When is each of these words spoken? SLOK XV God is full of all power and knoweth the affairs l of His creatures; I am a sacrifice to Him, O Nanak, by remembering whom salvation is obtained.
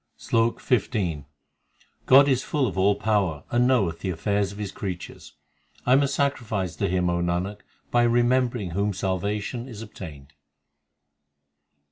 SLOK 0.17 0.59
XV 0.59 1.25
God 2.07 2.27
is 2.27 2.41
full 2.41 2.65
of 2.65 2.75
all 2.75 2.95
power 2.95 3.43
and 3.51 3.67
knoweth 3.67 3.99
the 3.99 4.09
affairs 4.09 4.49
l 4.49 4.53
of 4.55 4.57
His 4.57 4.71
creatures; 4.71 5.33
I 5.85 5.93
am 5.93 6.01
a 6.01 6.07
sacrifice 6.07 6.75
to 6.77 6.89
Him, 6.89 7.07
O 7.07 7.21
Nanak, 7.21 7.59
by 7.91 8.01
remembering 8.01 8.71
whom 8.71 8.93
salvation 8.93 9.67
is 9.67 9.83
obtained. 9.83 10.33